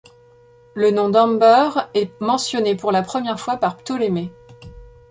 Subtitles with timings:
[0.73, 4.33] Le nom d'Amber est mentionné pour la première fois par Ptolémée.